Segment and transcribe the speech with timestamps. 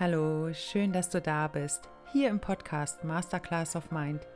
[0.00, 1.88] Hallo, schön, dass du da bist.
[2.12, 4.26] Hier im Podcast Masterclass of Mind.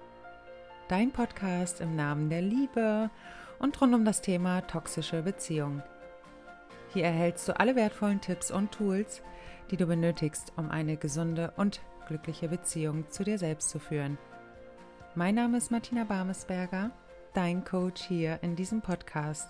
[0.86, 3.11] Dein Podcast im Namen der Liebe
[3.58, 5.82] und rund um das Thema toxische Beziehungen.
[6.94, 9.21] Hier erhältst du alle wertvollen Tipps und Tools,
[9.72, 14.16] die du benötigst, um eine gesunde und glückliche Beziehung zu dir selbst zu führen.
[15.16, 16.93] Mein Name ist Martina Barmesberger,
[17.34, 19.48] dein Coach hier in diesem Podcast.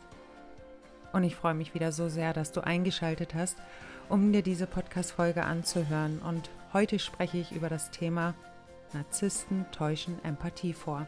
[1.12, 3.59] Und ich freue mich wieder so sehr, dass du eingeschaltet hast
[4.08, 6.21] um dir diese Podcast-Folge anzuhören.
[6.21, 8.34] Und heute spreche ich über das Thema
[8.93, 11.07] Narzissten täuschen Empathie vor.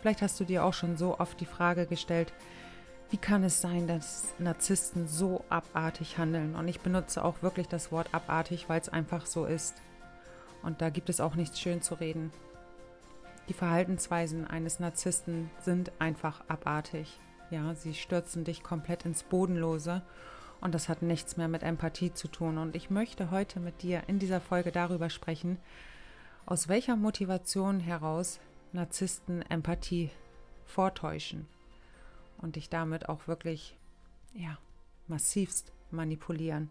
[0.00, 2.32] Vielleicht hast du dir auch schon so oft die Frage gestellt,
[3.10, 6.54] wie kann es sein, dass Narzissten so abartig handeln?
[6.54, 9.74] Und ich benutze auch wirklich das Wort abartig, weil es einfach so ist.
[10.62, 12.30] Und da gibt es auch nichts schön zu reden.
[13.48, 17.18] Die Verhaltensweisen eines Narzissten sind einfach abartig.
[17.50, 20.02] Ja, sie stürzen dich komplett ins Bodenlose
[20.60, 22.58] und das hat nichts mehr mit Empathie zu tun.
[22.58, 25.58] Und ich möchte heute mit dir in dieser Folge darüber sprechen,
[26.46, 28.40] aus welcher Motivation heraus
[28.72, 30.10] Narzissten Empathie
[30.66, 31.46] vortäuschen
[32.38, 33.76] und dich damit auch wirklich,
[34.34, 34.58] ja,
[35.06, 36.70] massivst manipulieren.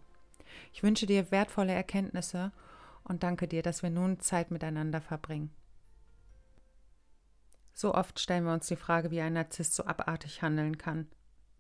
[0.74, 2.52] Ich wünsche dir wertvolle Erkenntnisse
[3.04, 5.52] und danke dir, dass wir nun Zeit miteinander verbringen.
[7.74, 11.08] So oft stellen wir uns die Frage, wie ein Narzisst so abartig handeln kann.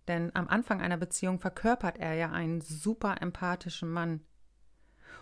[0.07, 4.21] Denn am Anfang einer Beziehung verkörpert er ja einen super empathischen Mann.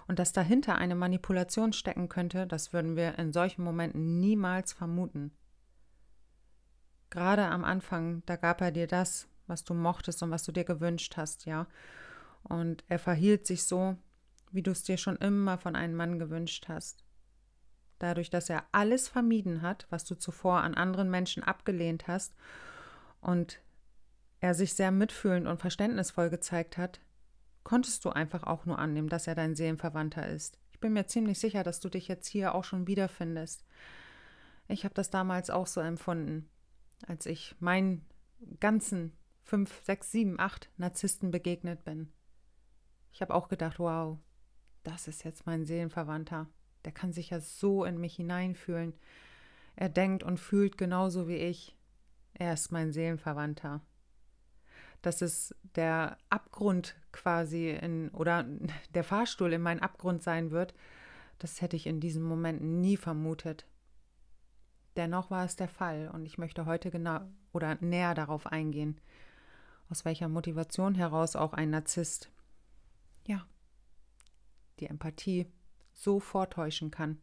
[0.07, 5.31] Und dass dahinter eine Manipulation stecken könnte, das würden wir in solchen Momenten niemals vermuten.
[7.09, 10.63] Gerade am Anfang, da gab er dir das, was du mochtest und was du dir
[10.63, 11.67] gewünscht hast, ja.
[12.43, 13.97] Und er verhielt sich so,
[14.51, 17.03] wie du es dir schon immer von einem Mann gewünscht hast.
[17.97, 22.35] Dadurch, dass er alles vermieden hat, was du zuvor an anderen Menschen abgelehnt hast
[23.21, 23.59] und
[24.39, 26.99] er sich sehr mitfühlend und verständnisvoll gezeigt hat,
[27.63, 30.59] konntest du einfach auch nur annehmen, dass er dein Seelenverwandter ist.
[30.71, 33.63] Ich bin mir ziemlich sicher, dass du dich jetzt hier auch schon wiederfindest.
[34.67, 36.49] Ich habe das damals auch so empfunden,
[37.07, 38.05] als ich meinen
[38.59, 42.11] ganzen fünf, sechs, sieben, acht Narzissten begegnet bin.
[43.11, 44.17] Ich habe auch gedacht, wow,
[44.83, 46.47] das ist jetzt mein Seelenverwandter.
[46.83, 48.93] Der kann sich ja so in mich hineinfühlen.
[49.75, 51.75] Er denkt und fühlt genauso wie ich.
[52.33, 53.81] Er ist mein Seelenverwandter
[55.05, 58.45] dass es der Abgrund quasi in oder
[58.93, 60.73] der Fahrstuhl in meinen Abgrund sein wird,
[61.39, 63.65] das hätte ich in diesem Moment nie vermutet.
[64.95, 67.21] Dennoch war es der Fall und ich möchte heute genau
[67.51, 68.99] oder näher darauf eingehen,
[69.89, 72.31] aus welcher Motivation heraus auch ein Narzisst,
[73.27, 73.45] ja,
[74.79, 75.47] die Empathie
[75.93, 77.19] so vortäuschen kann.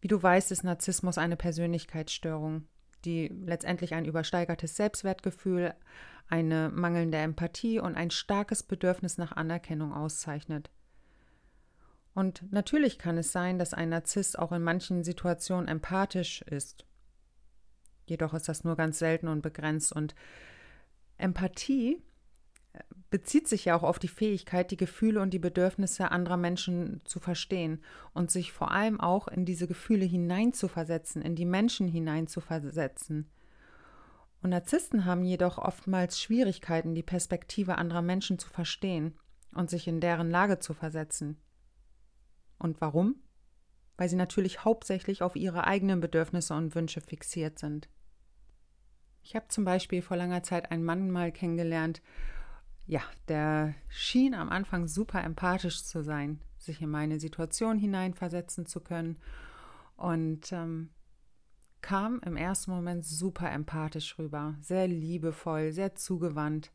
[0.00, 2.66] Wie du weißt, ist Narzissmus eine Persönlichkeitsstörung
[3.04, 5.74] die letztendlich ein übersteigertes Selbstwertgefühl,
[6.28, 10.70] eine mangelnde Empathie und ein starkes Bedürfnis nach Anerkennung auszeichnet.
[12.14, 16.84] Und natürlich kann es sein, dass ein Narzisst auch in manchen Situationen empathisch ist.
[18.06, 19.92] Jedoch ist das nur ganz selten und begrenzt.
[19.92, 20.14] Und
[21.16, 22.02] Empathie
[23.10, 27.20] bezieht sich ja auch auf die Fähigkeit, die Gefühle und die Bedürfnisse anderer Menschen zu
[27.20, 27.82] verstehen
[28.14, 33.28] und sich vor allem auch in diese Gefühle hineinzuversetzen, in die Menschen hineinzuversetzen.
[34.42, 39.14] Und Narzissten haben jedoch oftmals Schwierigkeiten, die Perspektive anderer Menschen zu verstehen
[39.54, 41.36] und sich in deren Lage zu versetzen.
[42.58, 43.16] Und warum?
[43.98, 47.90] Weil sie natürlich hauptsächlich auf ihre eigenen Bedürfnisse und Wünsche fixiert sind.
[49.22, 52.00] Ich habe zum Beispiel vor langer Zeit einen Mann mal kennengelernt
[52.86, 58.80] ja, der schien am Anfang super empathisch zu sein, sich in meine Situation hineinversetzen zu
[58.80, 59.18] können
[59.96, 60.90] und ähm,
[61.80, 66.72] kam im ersten Moment super empathisch rüber, sehr liebevoll, sehr zugewandt.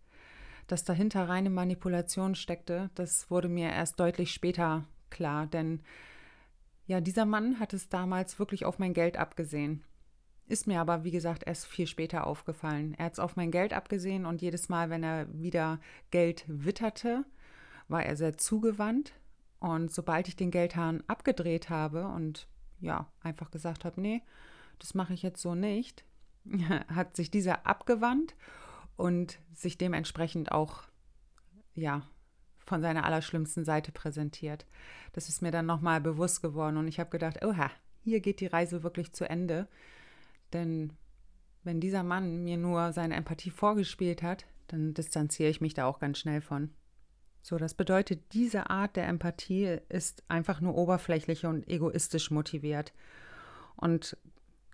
[0.67, 5.81] Dass dahinter reine Manipulation steckte, das wurde mir erst deutlich später klar, denn
[6.87, 9.83] ja, dieser Mann hat es damals wirklich auf mein Geld abgesehen.
[10.47, 12.93] Ist mir aber, wie gesagt, erst viel später aufgefallen.
[12.97, 15.79] Er hat es auf mein Geld abgesehen und jedes Mal, wenn er wieder
[16.09, 17.25] Geld witterte,
[17.89, 19.13] war er sehr zugewandt.
[19.59, 22.47] Und sobald ich den Geldhahn abgedreht habe und
[22.79, 24.21] ja, einfach gesagt habe, nee,
[24.79, 26.05] das mache ich jetzt so nicht,
[26.87, 28.35] hat sich dieser abgewandt
[28.95, 30.83] und sich dementsprechend auch,
[31.73, 32.03] ja,
[32.65, 34.65] von seiner allerschlimmsten Seite präsentiert.
[35.13, 37.71] Das ist mir dann nochmal bewusst geworden und ich habe gedacht, oha,
[38.03, 39.67] hier geht die Reise wirklich zu Ende.
[40.53, 40.93] Denn
[41.63, 45.99] wenn dieser Mann mir nur seine Empathie vorgespielt hat, dann distanziere ich mich da auch
[45.99, 46.71] ganz schnell von.
[47.41, 52.93] So, das bedeutet, diese Art der Empathie ist einfach nur oberflächlich und egoistisch motiviert
[53.77, 54.17] und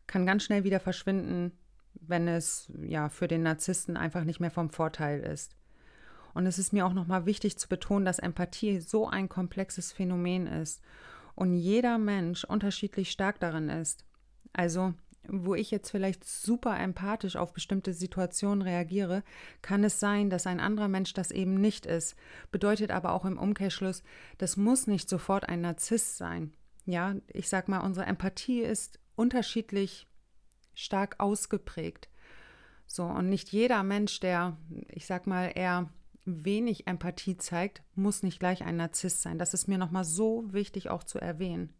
[0.07, 1.51] kann ganz schnell wieder verschwinden,
[1.93, 5.55] wenn es ja für den Narzissten einfach nicht mehr vom Vorteil ist.
[6.33, 10.47] Und es ist mir auch nochmal wichtig zu betonen, dass Empathie so ein komplexes Phänomen
[10.47, 10.81] ist
[11.35, 14.05] und jeder Mensch unterschiedlich stark darin ist.
[14.51, 14.93] Also,
[15.27, 19.23] wo ich jetzt vielleicht super empathisch auf bestimmte Situationen reagiere,
[19.61, 22.15] kann es sein, dass ein anderer Mensch das eben nicht ist.
[22.51, 24.03] Bedeutet aber auch im Umkehrschluss,
[24.37, 26.53] das muss nicht sofort ein Narzisst sein.
[26.85, 30.07] Ja, ich sag mal, unsere Empathie ist unterschiedlich
[30.73, 32.09] stark ausgeprägt.
[32.85, 34.57] So, und nicht jeder Mensch, der,
[34.89, 35.89] ich sag mal, eher
[36.25, 39.37] wenig Empathie zeigt, muss nicht gleich ein Narzisst sein.
[39.37, 41.73] Das ist mir nochmal so wichtig auch zu erwähnen.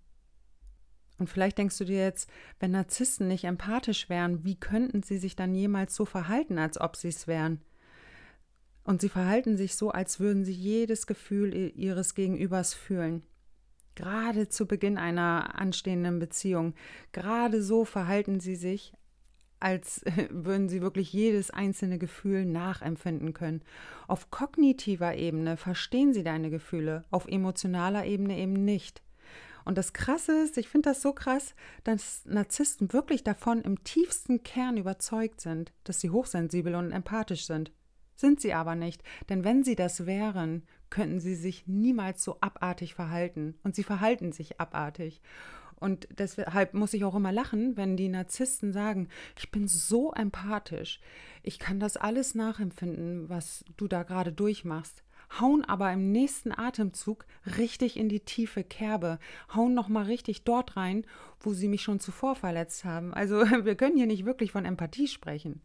[1.18, 2.30] Und vielleicht denkst du dir jetzt,
[2.60, 6.96] wenn Narzissten nicht empathisch wären, wie könnten sie sich dann jemals so verhalten, als ob
[6.96, 7.62] sie es wären?
[8.84, 13.24] Und sie verhalten sich so, als würden sie jedes Gefühl ihres Gegenübers fühlen.
[13.96, 16.74] Gerade zu Beginn einer anstehenden Beziehung.
[17.12, 18.94] Gerade so verhalten sie sich,
[19.60, 23.62] als würden sie wirklich jedes einzelne Gefühl nachempfinden können.
[24.08, 29.03] Auf kognitiver Ebene verstehen sie deine Gefühle, auf emotionaler Ebene eben nicht.
[29.66, 34.44] Und das Krasse ist, ich finde das so krass, dass Narzissten wirklich davon im tiefsten
[34.44, 37.72] Kern überzeugt sind, dass sie hochsensibel und empathisch sind.
[38.16, 42.94] Sind sie aber nicht, denn wenn sie das wären, könnten sie sich niemals so abartig
[42.94, 43.56] verhalten.
[43.64, 45.22] Und sie verhalten sich abartig.
[45.84, 51.02] Und deshalb muss ich auch immer lachen, wenn die Narzissten sagen, ich bin so empathisch,
[51.42, 55.04] ich kann das alles nachempfinden, was du da gerade durchmachst.
[55.40, 57.26] Hauen aber im nächsten Atemzug
[57.58, 59.20] richtig in die tiefe Kerbe,
[59.54, 61.06] hauen nochmal richtig dort rein,
[61.40, 63.14] wo sie mich schon zuvor verletzt haben.
[63.14, 65.62] Also wir können hier nicht wirklich von Empathie sprechen.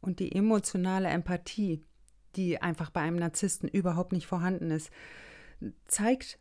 [0.00, 1.84] Und die emotionale Empathie,
[2.34, 4.90] die einfach bei einem Narzissten überhaupt nicht vorhanden ist,
[5.86, 6.38] zeigt,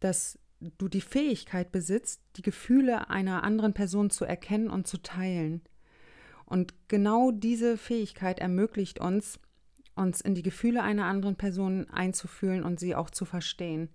[0.00, 5.62] dass du die Fähigkeit besitzt, die Gefühle einer anderen Person zu erkennen und zu teilen.
[6.46, 9.38] Und genau diese Fähigkeit ermöglicht uns,
[9.96, 13.88] uns in die Gefühle einer anderen Person einzufühlen und sie auch zu verstehen.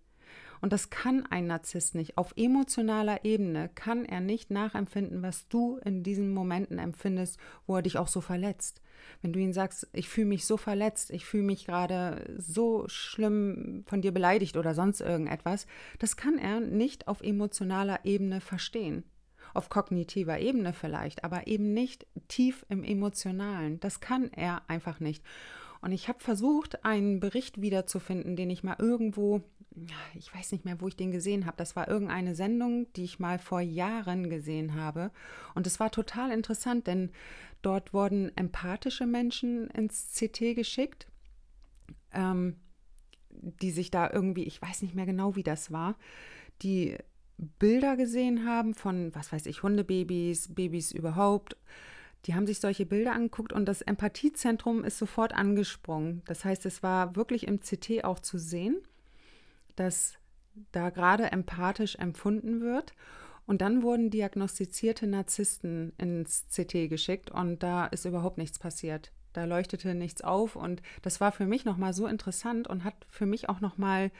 [0.62, 2.18] Und das kann ein Narzisst nicht.
[2.18, 7.81] Auf emotionaler Ebene kann er nicht nachempfinden, was du in diesen Momenten empfindest, wo er
[7.81, 8.81] dich auch so verletzt.
[9.22, 13.84] Wenn du ihm sagst, ich fühle mich so verletzt, ich fühle mich gerade so schlimm
[13.88, 15.66] von dir beleidigt oder sonst irgendetwas,
[16.00, 19.04] das kann er nicht auf emotionaler Ebene verstehen.
[19.54, 23.80] Auf kognitiver Ebene vielleicht, aber eben nicht tief im Emotionalen.
[23.80, 25.24] Das kann er einfach nicht.
[25.81, 29.42] Und ich habe versucht, einen Bericht wiederzufinden, den ich mal irgendwo,
[30.14, 31.58] ich weiß nicht mehr, wo ich den gesehen habe.
[31.58, 35.12] Das war irgendeine Sendung, die ich mal vor Jahren gesehen habe.
[35.56, 37.12] Und es war total interessant, denn
[37.62, 41.08] Dort wurden empathische Menschen ins CT geschickt,
[42.14, 42.56] ähm,
[43.30, 45.98] die sich da irgendwie, ich weiß nicht mehr genau, wie das war,
[46.62, 46.98] die
[47.38, 51.58] Bilder gesehen haben von, was weiß ich, Hundebabys, Babys überhaupt.
[52.25, 56.21] Die haben sich solche Bilder angeguckt und das Empathiezentrum ist sofort angesprungen.
[56.25, 58.77] Das heißt, es war wirklich im CT auch zu sehen,
[59.75, 60.16] dass
[60.71, 62.94] da gerade empathisch empfunden wird.
[63.45, 69.12] Und dann wurden diagnostizierte Narzissten ins CT geschickt und da ist überhaupt nichts passiert.
[69.33, 73.25] Da leuchtete nichts auf und das war für mich nochmal so interessant und hat für
[73.25, 74.12] mich auch nochmal,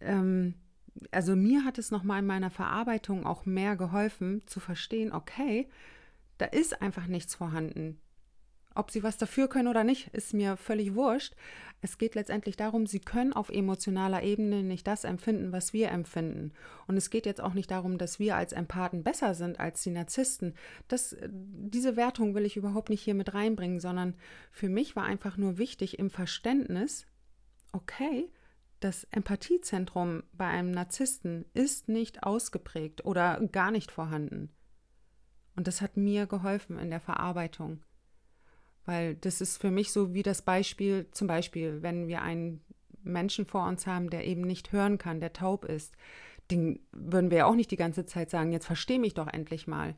[0.00, 0.54] ähm,
[1.10, 5.68] also mir hat es nochmal in meiner Verarbeitung auch mehr geholfen zu verstehen, okay,
[6.44, 7.98] da ist einfach nichts vorhanden.
[8.74, 11.34] Ob sie was dafür können oder nicht, ist mir völlig wurscht.
[11.80, 16.52] Es geht letztendlich darum, sie können auf emotionaler Ebene nicht das empfinden, was wir empfinden.
[16.86, 19.90] Und es geht jetzt auch nicht darum, dass wir als Empathen besser sind als die
[19.90, 20.54] Narzissten.
[20.86, 24.14] Das, diese Wertung will ich überhaupt nicht hier mit reinbringen, sondern
[24.50, 27.06] für mich war einfach nur wichtig im Verständnis,
[27.72, 28.30] okay,
[28.80, 34.50] das Empathiezentrum bei einem Narzissten ist nicht ausgeprägt oder gar nicht vorhanden.
[35.56, 37.82] Und das hat mir geholfen in der Verarbeitung.
[38.86, 42.60] Weil das ist für mich so wie das Beispiel, zum Beispiel, wenn wir einen
[43.02, 45.94] Menschen vor uns haben, der eben nicht hören kann, der taub ist,
[46.50, 49.66] den würden wir ja auch nicht die ganze Zeit sagen, jetzt versteh mich doch endlich
[49.66, 49.94] mal.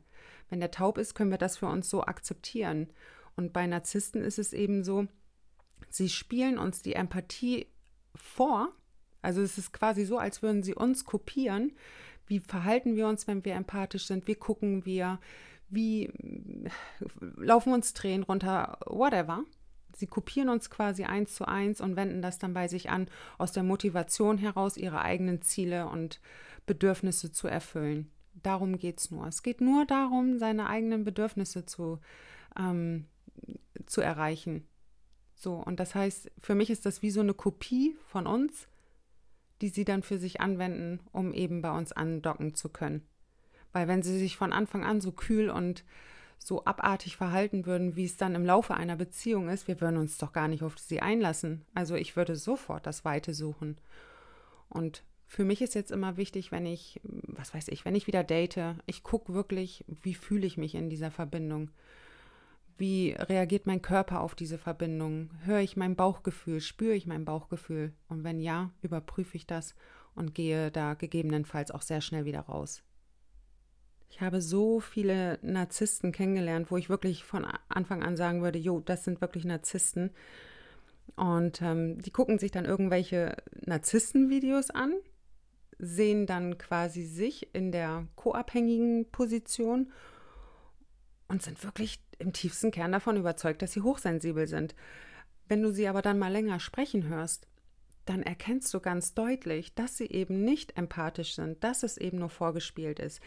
[0.49, 2.87] Wenn der taub ist, können wir das für uns so akzeptieren.
[3.35, 5.07] Und bei Narzissten ist es eben so,
[5.89, 7.67] sie spielen uns die Empathie
[8.15, 8.69] vor.
[9.21, 11.73] Also es ist quasi so, als würden sie uns kopieren.
[12.27, 14.27] Wie verhalten wir uns, wenn wir empathisch sind?
[14.27, 15.19] Wie gucken wir?
[15.69, 16.11] wie
[17.35, 19.43] laufen uns Tränen runter, whatever.
[19.95, 23.51] Sie kopieren uns quasi eins zu eins und wenden das dann bei sich an, aus
[23.51, 26.21] der Motivation heraus, ihre eigenen Ziele und
[26.65, 28.11] Bedürfnisse zu erfüllen.
[28.43, 29.25] Darum geht es nur.
[29.25, 31.99] Es geht nur darum, seine eigenen Bedürfnisse zu,
[32.57, 33.05] ähm,
[33.87, 34.67] zu erreichen.
[35.33, 38.67] So, und das heißt, für mich ist das wie so eine Kopie von uns,
[39.61, 43.01] die sie dann für sich anwenden, um eben bei uns andocken zu können.
[43.73, 45.83] Weil wenn sie sich von Anfang an so kühl und
[46.39, 50.17] so abartig verhalten würden, wie es dann im Laufe einer Beziehung ist, wir würden uns
[50.17, 51.65] doch gar nicht auf sie einlassen.
[51.73, 53.77] Also ich würde sofort das Weite suchen.
[54.69, 58.23] Und für mich ist jetzt immer wichtig, wenn ich, was weiß ich, wenn ich wieder
[58.23, 61.69] date, ich gucke wirklich, wie fühle ich mich in dieser Verbindung.
[62.77, 65.31] Wie reagiert mein Körper auf diese Verbindung?
[65.43, 66.61] Höre ich mein Bauchgefühl?
[66.61, 67.93] Spüre ich mein Bauchgefühl?
[68.07, 69.73] Und wenn ja, überprüfe ich das
[70.13, 72.83] und gehe da gegebenenfalls auch sehr schnell wieder raus.
[74.09, 78.79] Ich habe so viele Narzissten kennengelernt, wo ich wirklich von Anfang an sagen würde, jo,
[78.79, 80.11] das sind wirklich Narzissten.
[81.15, 84.93] Und ähm, die gucken sich dann irgendwelche Narzissten-Videos an,
[85.79, 89.91] sehen dann quasi sich in der co-abhängigen Position
[91.27, 94.75] und sind wirklich im tiefsten Kern davon überzeugt, dass sie hochsensibel sind.
[95.47, 97.47] Wenn du sie aber dann mal länger sprechen hörst,
[98.05, 102.29] dann erkennst du ganz deutlich, dass sie eben nicht empathisch sind, dass es eben nur
[102.29, 103.21] vorgespielt ist.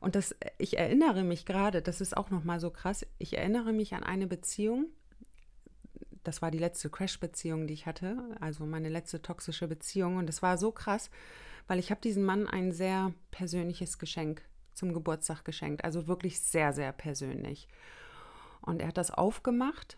[0.00, 3.94] Und das, ich erinnere mich gerade, das ist auch nochmal so krass, ich erinnere mich
[3.94, 4.86] an eine Beziehung,
[6.26, 10.16] das war die letzte Crash-Beziehung, die ich hatte, also meine letzte toxische Beziehung.
[10.16, 11.08] Und es war so krass,
[11.68, 14.42] weil ich habe diesem Mann ein sehr persönliches Geschenk
[14.76, 17.68] zum Geburtstag geschenkt, also wirklich sehr, sehr persönlich.
[18.60, 19.96] Und er hat das aufgemacht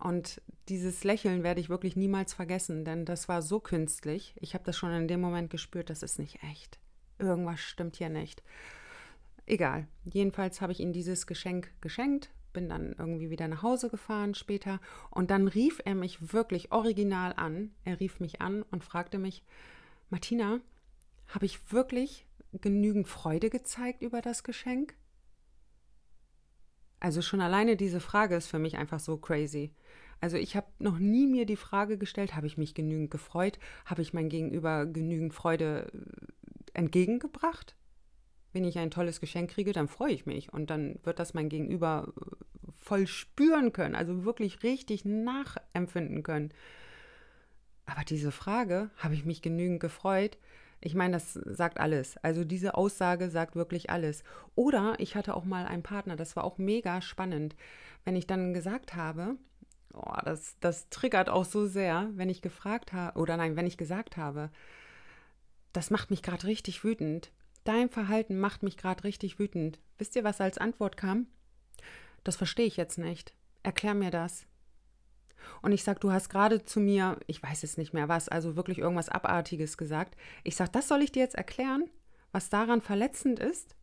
[0.00, 4.34] und dieses Lächeln werde ich wirklich niemals vergessen, denn das war so künstlich.
[4.40, 6.78] Ich habe das schon in dem Moment gespürt, das ist nicht echt.
[7.18, 8.42] Irgendwas stimmt hier nicht.
[9.44, 9.86] Egal.
[10.04, 14.80] Jedenfalls habe ich ihm dieses Geschenk geschenkt, bin dann irgendwie wieder nach Hause gefahren später
[15.10, 17.72] und dann rief er mich wirklich original an.
[17.84, 19.44] Er rief mich an und fragte mich,
[20.08, 20.60] Martina,
[21.28, 24.94] habe ich wirklich genügend Freude gezeigt über das Geschenk?
[26.98, 29.72] Also schon alleine diese Frage ist für mich einfach so crazy.
[30.20, 33.58] Also ich habe noch nie mir die Frage gestellt, habe ich mich genügend gefreut?
[33.86, 37.74] Habe ich mein Gegenüber genügend Freude äh, entgegengebracht?
[38.52, 41.48] Wenn ich ein tolles Geschenk kriege, dann freue ich mich und dann wird das mein
[41.48, 46.52] Gegenüber äh, voll spüren können, also wirklich richtig nachempfinden können.
[47.86, 50.36] Aber diese Frage, habe ich mich genügend gefreut?
[50.80, 52.16] Ich meine, das sagt alles.
[52.18, 54.24] Also diese Aussage sagt wirklich alles.
[54.54, 57.54] Oder ich hatte auch mal einen Partner, das war auch mega spannend,
[58.04, 59.36] wenn ich dann gesagt habe,
[59.92, 63.76] oh, das, das triggert auch so sehr, wenn ich gefragt habe, oder nein, wenn ich
[63.76, 64.50] gesagt habe,
[65.72, 67.30] das macht mich gerade richtig wütend.
[67.64, 69.78] Dein Verhalten macht mich gerade richtig wütend.
[69.98, 71.26] Wisst ihr, was als Antwort kam?
[72.24, 73.34] Das verstehe ich jetzt nicht.
[73.62, 74.46] Erklär mir das.
[75.62, 78.56] Und ich sage, du hast gerade zu mir, ich weiß es nicht mehr was, also
[78.56, 80.16] wirklich irgendwas Abartiges gesagt.
[80.44, 81.88] Ich sage, das soll ich dir jetzt erklären,
[82.32, 83.76] was daran verletzend ist?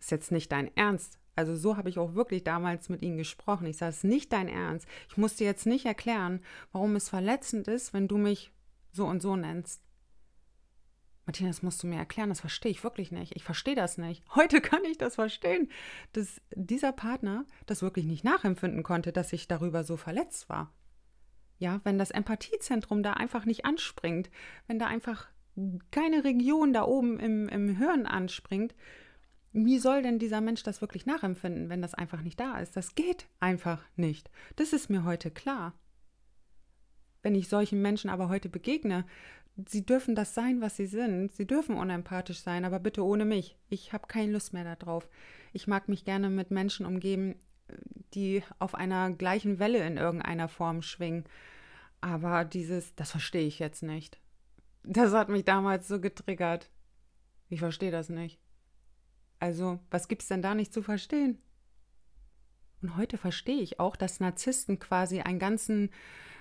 [0.00, 1.18] Ist jetzt nicht dein Ernst.
[1.36, 3.66] Also so habe ich auch wirklich damals mit ihnen gesprochen.
[3.66, 4.88] Ich sage, es ist nicht dein Ernst.
[5.08, 6.40] Ich muss dir jetzt nicht erklären,
[6.72, 8.52] warum es verletzend ist, wenn du mich
[8.92, 9.82] so und so nennst.
[11.26, 13.34] Martina, das musst du mir erklären, das verstehe ich wirklich nicht.
[13.34, 14.24] Ich verstehe das nicht.
[14.34, 15.68] Heute kann ich das verstehen,
[16.12, 20.72] dass dieser Partner das wirklich nicht nachempfinden konnte, dass ich darüber so verletzt war.
[21.58, 24.30] Ja, wenn das Empathiezentrum da einfach nicht anspringt,
[24.66, 25.28] wenn da einfach
[25.90, 28.74] keine Region da oben im, im Hirn anspringt,
[29.52, 32.76] wie soll denn dieser Mensch das wirklich nachempfinden, wenn das einfach nicht da ist?
[32.76, 34.30] Das geht einfach nicht.
[34.56, 35.72] Das ist mir heute klar.
[37.22, 39.06] Wenn ich solchen Menschen aber heute begegne,
[39.66, 41.32] sie dürfen das sein, was sie sind.
[41.32, 43.56] Sie dürfen unempathisch sein, aber bitte ohne mich.
[43.70, 45.08] Ich habe keine Lust mehr darauf.
[45.54, 47.36] Ich mag mich gerne mit Menschen umgeben,
[48.16, 51.24] die auf einer gleichen Welle in irgendeiner Form schwingen.
[52.00, 54.18] Aber dieses, das verstehe ich jetzt nicht.
[54.82, 56.70] Das hat mich damals so getriggert.
[57.48, 58.40] Ich verstehe das nicht.
[59.38, 61.38] Also, was gibt es denn da nicht zu verstehen?
[62.82, 65.90] Und heute verstehe ich auch, dass Narzissten quasi einen ganzen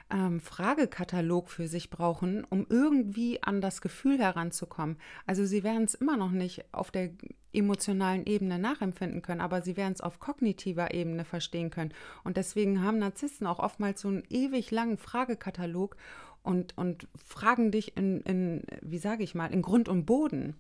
[0.09, 4.97] ähm, Fragekatalog für sich brauchen, um irgendwie an das Gefühl heranzukommen.
[5.25, 7.11] Also sie werden es immer noch nicht auf der
[7.53, 11.93] emotionalen Ebene nachempfinden können, aber sie werden es auf kognitiver Ebene verstehen können.
[12.23, 15.95] Und deswegen haben Narzissten auch oftmals so einen ewig langen Fragekatalog
[16.43, 20.55] und, und fragen dich in, in wie sage ich mal, in Grund und Boden.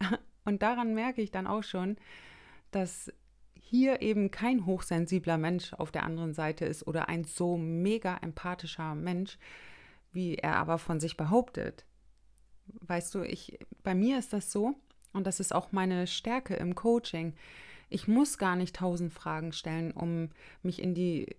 [0.46, 1.96] Und daran merke ich dann auch schon,
[2.70, 3.10] dass
[3.66, 8.94] hier eben kein hochsensibler Mensch auf der anderen Seite ist oder ein so mega empathischer
[8.94, 9.38] Mensch,
[10.12, 11.86] wie er aber von sich behauptet.
[12.80, 14.74] Weißt du, ich, bei mir ist das so,
[15.14, 17.34] und das ist auch meine Stärke im Coaching.
[17.88, 20.28] Ich muss gar nicht tausend Fragen stellen, um
[20.62, 21.34] mich in die,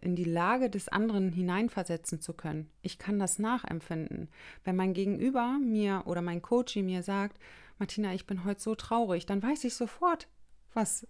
[0.00, 2.70] in die Lage des anderen hineinversetzen zu können.
[2.80, 4.30] Ich kann das nachempfinden.
[4.64, 7.38] Wenn mein Gegenüber mir oder mein Coach mir sagt,
[7.78, 10.28] Martina, ich bin heute so traurig, dann weiß ich sofort,
[10.72, 11.06] was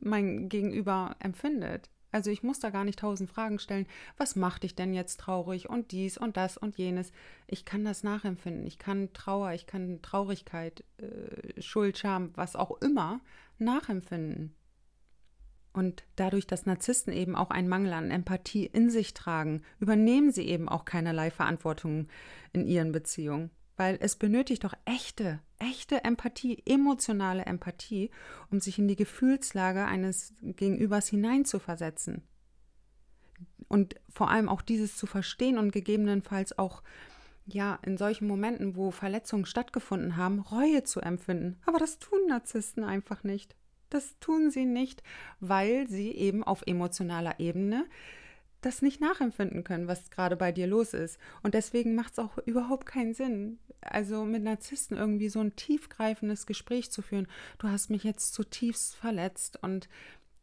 [0.00, 1.90] mein Gegenüber empfindet.
[2.12, 3.86] Also ich muss da gar nicht tausend Fragen stellen.
[4.16, 7.12] Was macht dich denn jetzt traurig und dies und das und jenes?
[7.46, 8.66] Ich kann das nachempfinden.
[8.66, 13.20] Ich kann Trauer, ich kann Traurigkeit, äh, Schuld, Scham, was auch immer
[13.58, 14.54] nachempfinden.
[15.74, 20.48] Und dadurch, dass Narzissten eben auch einen Mangel an Empathie in sich tragen, übernehmen sie
[20.48, 22.08] eben auch keinerlei Verantwortung
[22.54, 23.50] in ihren Beziehungen.
[23.76, 28.10] Weil es benötigt doch echte, echte Empathie, emotionale Empathie,
[28.50, 32.22] um sich in die Gefühlslage eines Gegenübers hineinzuversetzen.
[33.68, 36.82] Und vor allem auch dieses zu verstehen und gegebenenfalls auch
[37.46, 41.58] ja, in solchen Momenten, wo Verletzungen stattgefunden haben, Reue zu empfinden.
[41.64, 43.54] Aber das tun Narzissten einfach nicht.
[43.88, 45.02] Das tun sie nicht,
[45.38, 47.86] weil sie eben auf emotionaler Ebene
[48.60, 51.18] das nicht nachempfinden können, was gerade bei dir los ist.
[51.42, 56.46] Und deswegen macht es auch überhaupt keinen Sinn, also mit Narzissten irgendwie so ein tiefgreifendes
[56.46, 57.28] Gespräch zu führen.
[57.58, 59.88] Du hast mich jetzt zutiefst verletzt und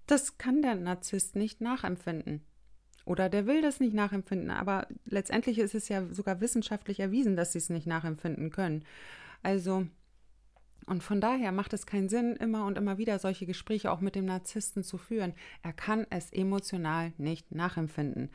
[0.08, 2.42] das kann der Narzisst nicht nachempfinden.
[3.06, 7.52] Oder der will das nicht nachempfinden, aber letztendlich ist es ja sogar wissenschaftlich erwiesen, dass
[7.52, 8.86] sie es nicht nachempfinden können.
[9.42, 9.88] Also
[10.86, 14.16] und von daher macht es keinen Sinn, immer und immer wieder solche Gespräche auch mit
[14.16, 15.34] dem Narzissten zu führen.
[15.62, 18.30] Er kann es emotional nicht nachempfinden.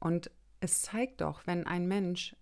[0.00, 2.36] Und es zeigt doch, wenn ein Mensch,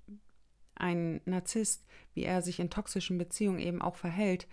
[0.74, 4.48] ein Narzisst, wie er sich in toxischen Beziehungen eben auch verhält,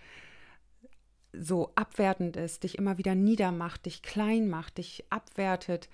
[1.32, 5.88] so abwertend ist, dich immer wieder niedermacht, dich klein macht, dich abwertet,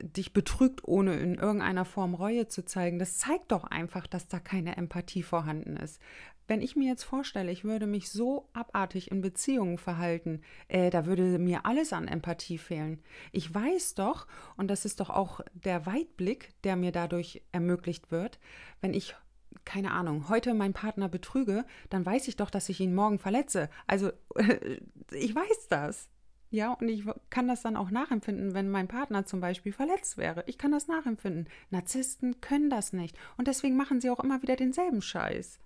[0.00, 4.38] dich betrügt, ohne in irgendeiner Form Reue zu zeigen, das zeigt doch einfach, dass da
[4.38, 6.00] keine Empathie vorhanden ist.
[6.48, 11.06] Wenn ich mir jetzt vorstelle, ich würde mich so abartig in Beziehungen verhalten, äh, da
[11.06, 13.00] würde mir alles an Empathie fehlen.
[13.32, 18.38] Ich weiß doch, und das ist doch auch der Weitblick, der mir dadurch ermöglicht wird,
[18.80, 19.16] wenn ich
[19.64, 23.68] keine Ahnung, heute meinen Partner betrüge, dann weiß ich doch, dass ich ihn morgen verletze.
[23.86, 24.12] Also
[25.10, 26.08] ich weiß das.
[26.50, 30.44] Ja, und ich kann das dann auch nachempfinden, wenn mein Partner zum Beispiel verletzt wäre.
[30.46, 31.48] Ich kann das nachempfinden.
[31.70, 33.18] Narzissten können das nicht.
[33.36, 35.58] Und deswegen machen sie auch immer wieder denselben Scheiß.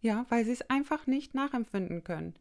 [0.00, 2.34] Ja, weil sie es einfach nicht nachempfinden können.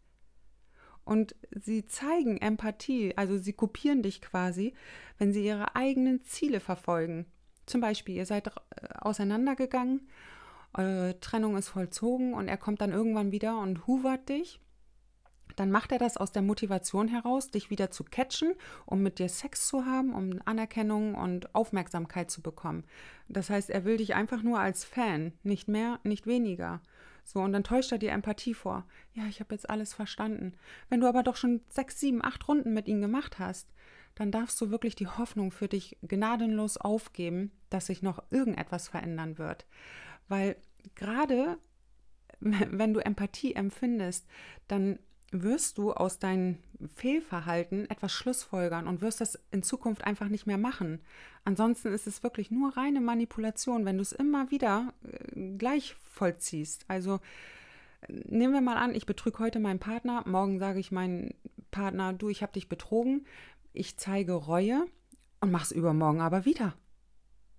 [1.03, 4.73] Und sie zeigen Empathie, also sie kopieren dich quasi,
[5.19, 7.27] wenn sie ihre eigenen Ziele verfolgen.
[7.67, 8.51] Zum Beispiel, ihr seid äh,
[8.99, 10.09] auseinandergegangen,
[10.73, 14.59] eure Trennung ist vollzogen und er kommt dann irgendwann wieder und huvert dich
[15.55, 18.53] dann macht er das aus der Motivation heraus, dich wieder zu catchen,
[18.85, 22.83] um mit dir Sex zu haben, um Anerkennung und Aufmerksamkeit zu bekommen.
[23.27, 26.81] Das heißt, er will dich einfach nur als Fan, nicht mehr, nicht weniger.
[27.23, 28.85] So, und dann täuscht er dir Empathie vor.
[29.13, 30.53] Ja, ich habe jetzt alles verstanden.
[30.89, 33.73] Wenn du aber doch schon sechs, sieben, acht Runden mit ihm gemacht hast,
[34.13, 39.37] dann darfst du wirklich die Hoffnung für dich gnadenlos aufgeben, dass sich noch irgendetwas verändern
[39.37, 39.65] wird.
[40.27, 40.55] Weil
[40.93, 41.57] gerade
[42.39, 44.27] wenn du Empathie empfindest,
[44.67, 44.99] dann
[45.43, 46.57] wirst du aus deinem
[46.95, 50.99] Fehlverhalten etwas Schlussfolgern und wirst das in Zukunft einfach nicht mehr machen.
[51.43, 56.85] Ansonsten ist es wirklich nur reine Manipulation, wenn du es immer wieder äh, gleich vollziehst.
[56.87, 57.19] Also
[58.09, 61.31] nehmen wir mal an, ich betrüge heute meinen Partner, morgen sage ich meinem
[61.71, 63.25] Partner, du, ich habe dich betrogen,
[63.73, 64.85] ich zeige Reue
[65.41, 66.73] und mach's übermorgen aber wieder.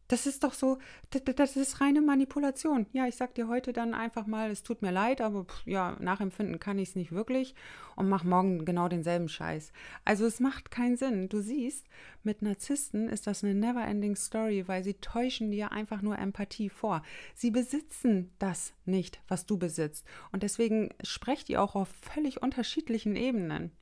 [0.09, 0.79] Das ist doch so,
[1.11, 2.87] das ist reine Manipulation.
[2.92, 6.61] Ja, ich sag dir heute dann einfach mal, es tut mir leid, aber ja, nachempfinden
[6.61, 7.55] kann ich es nicht wirklich
[7.97, 9.73] und mach morgen genau denselben Scheiß.
[10.05, 11.29] Also es macht keinen Sinn.
[11.29, 11.88] Du siehst,
[12.23, 17.03] mit Narzissten ist das eine never-ending Story, weil sie täuschen dir einfach nur Empathie vor.
[17.35, 20.07] Sie besitzen das nicht, was du besitzt.
[20.31, 23.73] Und deswegen sprecht ihr auch auf völlig unterschiedlichen Ebenen.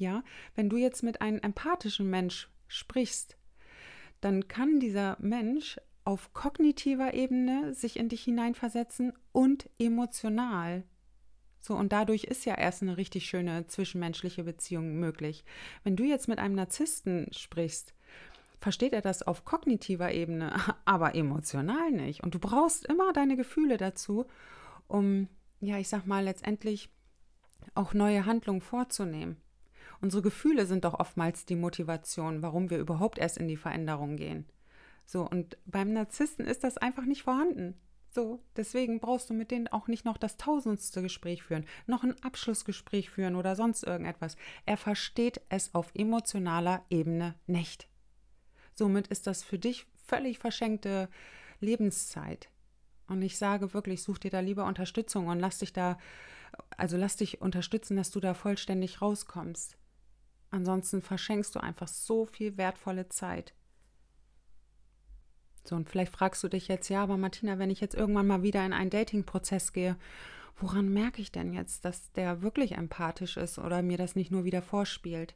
[0.00, 3.36] Ja, wenn du jetzt mit einem empathischen Mensch sprichst,
[4.20, 10.84] dann kann dieser Mensch auf kognitiver Ebene sich in dich hineinversetzen und emotional.
[11.60, 15.44] So, und dadurch ist ja erst eine richtig schöne zwischenmenschliche Beziehung möglich.
[15.84, 17.94] Wenn du jetzt mit einem Narzissten sprichst,
[18.60, 20.54] versteht er das auf kognitiver Ebene,
[20.84, 22.22] aber emotional nicht.
[22.22, 24.26] Und du brauchst immer deine Gefühle dazu,
[24.88, 25.28] um,
[25.60, 26.90] ja, ich sag mal, letztendlich
[27.74, 29.36] auch neue Handlungen vorzunehmen.
[30.00, 34.46] Unsere Gefühle sind doch oftmals die Motivation, warum wir überhaupt erst in die Veränderung gehen.
[35.04, 37.74] So, und beim Narzissten ist das einfach nicht vorhanden.
[38.12, 42.20] So, deswegen brauchst du mit denen auch nicht noch das tausendste Gespräch führen, noch ein
[42.22, 44.36] Abschlussgespräch führen oder sonst irgendetwas.
[44.66, 47.88] Er versteht es auf emotionaler Ebene nicht.
[48.74, 51.08] Somit ist das für dich völlig verschenkte
[51.60, 52.48] Lebenszeit.
[53.06, 55.98] Und ich sage wirklich, such dir da lieber Unterstützung und lass dich da,
[56.76, 59.76] also lass dich unterstützen, dass du da vollständig rauskommst.
[60.50, 63.54] Ansonsten verschenkst du einfach so viel wertvolle Zeit.
[65.64, 68.42] So, und vielleicht fragst du dich jetzt, ja, aber Martina, wenn ich jetzt irgendwann mal
[68.42, 69.96] wieder in einen Dating-Prozess gehe,
[70.56, 74.44] woran merke ich denn jetzt, dass der wirklich empathisch ist oder mir das nicht nur
[74.44, 75.34] wieder vorspielt?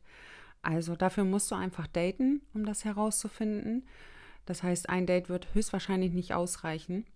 [0.63, 3.87] Also dafür musst du einfach daten, um das herauszufinden.
[4.47, 7.07] Das heißt, ein Date wird höchstwahrscheinlich nicht ausreichen.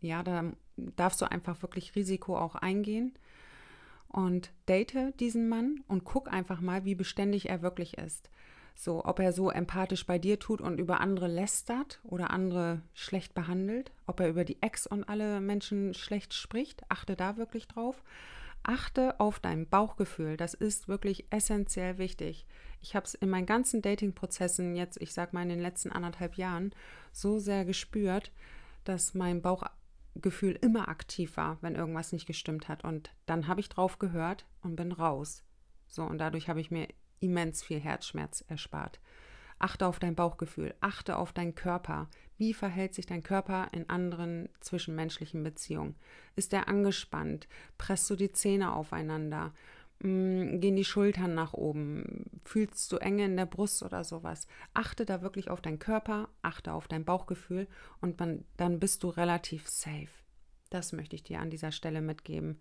[0.00, 3.14] Ja, da darfst du einfach wirklich Risiko auch eingehen.
[4.12, 8.28] Und date diesen Mann und guck einfach mal, wie beständig er wirklich ist.
[8.74, 13.34] So, ob er so empathisch bei dir tut und über andere lästert oder andere schlecht
[13.34, 18.02] behandelt, ob er über die Ex und alle Menschen schlecht spricht, achte da wirklich drauf.
[18.62, 22.46] Achte auf dein Bauchgefühl, das ist wirklich essentiell wichtig.
[22.82, 26.36] Ich habe es in meinen ganzen Dating-Prozessen jetzt, ich sag mal in den letzten anderthalb
[26.36, 26.72] Jahren,
[27.12, 28.32] so sehr gespürt,
[28.84, 29.42] dass mein
[30.14, 32.84] Bauchgefühl immer aktiv war, wenn irgendwas nicht gestimmt hat.
[32.84, 35.44] Und dann habe ich drauf gehört und bin raus.
[35.86, 36.88] So, und dadurch habe ich mir
[37.20, 39.00] immens viel Herzschmerz erspart.
[39.58, 42.08] Achte auf dein Bauchgefühl, achte auf deinen Körper.
[42.38, 45.96] Wie verhält sich dein Körper in anderen zwischenmenschlichen Beziehungen?
[46.34, 47.46] Ist er angespannt?
[47.76, 49.52] Presst du die Zähne aufeinander?
[50.02, 52.24] Mm, gehen die Schultern nach oben?
[52.44, 54.46] Fühlst du Enge in der Brust oder sowas?
[54.72, 57.68] Achte da wirklich auf deinen Körper, achte auf dein Bauchgefühl
[58.00, 60.08] und dann bist du relativ safe.
[60.70, 62.60] Das möchte ich dir an dieser Stelle mitgeben.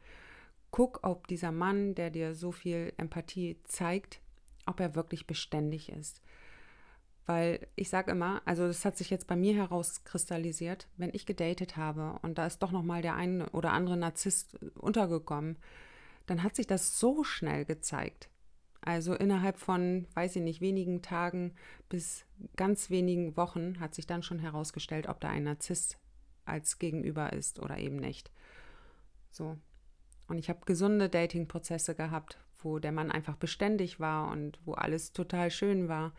[0.71, 4.19] Guck, ob dieser Mann, der dir so viel Empathie zeigt,
[4.65, 6.21] ob er wirklich beständig ist.
[7.25, 11.77] Weil ich sage immer, also das hat sich jetzt bei mir herauskristallisiert, wenn ich gedatet
[11.77, 15.57] habe und da ist doch nochmal der eine oder andere Narzisst untergekommen,
[16.29, 18.29] dann hat sich das so schnell gezeigt.
[18.81, 21.53] Also innerhalb von, weiß ich nicht, wenigen Tagen
[21.89, 25.97] bis ganz wenigen Wochen hat sich dann schon herausgestellt, ob da ein Narzisst
[26.45, 28.31] als Gegenüber ist oder eben nicht.
[29.31, 29.57] So.
[30.27, 35.11] Und ich habe gesunde Dating-Prozesse gehabt, wo der Mann einfach beständig war und wo alles
[35.13, 36.13] total schön war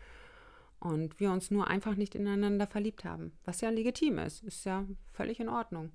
[0.79, 4.85] und wir uns nur einfach nicht ineinander verliebt haben, was ja legitim ist, ist ja
[5.13, 5.91] völlig in Ordnung.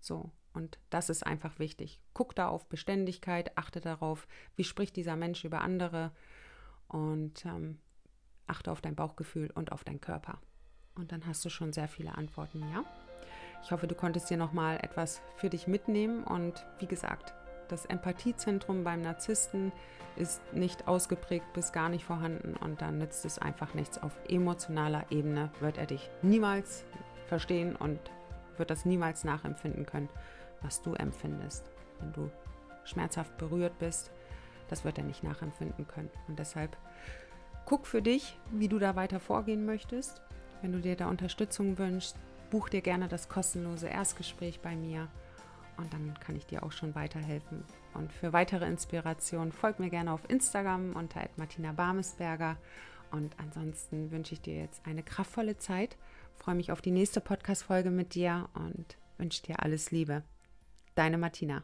[0.00, 2.00] So, und das ist einfach wichtig.
[2.14, 6.10] Guck da auf Beständigkeit, achte darauf, wie spricht dieser Mensch über andere
[6.88, 7.78] und ähm,
[8.46, 10.38] achte auf dein Bauchgefühl und auf deinen Körper.
[10.94, 12.84] Und dann hast du schon sehr viele Antworten, ja?
[13.62, 17.34] Ich hoffe, du konntest dir nochmal etwas für dich mitnehmen und wie gesagt,
[17.68, 19.72] das Empathiezentrum beim Narzissten
[20.16, 23.98] ist nicht ausgeprägt bis gar nicht vorhanden und dann nützt es einfach nichts.
[24.02, 26.84] Auf emotionaler Ebene wird er dich niemals
[27.26, 27.98] verstehen und
[28.56, 30.08] wird das niemals nachempfinden können,
[30.66, 31.70] was du empfindest.
[32.00, 32.30] Wenn du
[32.84, 34.10] schmerzhaft berührt bist,
[34.68, 36.10] das wird er nicht nachempfinden können.
[36.28, 36.76] Und deshalb
[37.64, 40.22] guck für dich, wie du da weiter vorgehen möchtest.
[40.62, 42.16] Wenn du dir da Unterstützung wünschst,
[42.50, 45.08] buch dir gerne das kostenlose Erstgespräch bei mir
[45.76, 47.64] und dann kann ich dir auch schon weiterhelfen.
[47.94, 52.56] Und für weitere Inspirationen folg mir gerne auf Instagram unter Martina Barmesberger.
[53.10, 55.96] Und ansonsten wünsche ich dir jetzt eine kraftvolle Zeit.
[56.34, 60.22] Freue mich auf die nächste Podcast-Folge mit dir und wünsche dir alles Liebe.
[60.96, 61.62] Deine Martina.